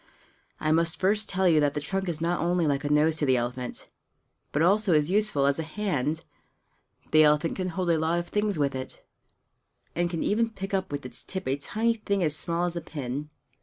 [0.59, 3.25] I must first tell you that the trunk is not only like a nose to
[3.27, 3.87] the elephant,
[4.51, 6.25] but also is useful as a hand;
[7.11, 9.05] the elephant can hold a lot of things with it,
[9.95, 12.81] and can even pick up with its tip a tiny thing as small as a
[12.81, 13.29] pin.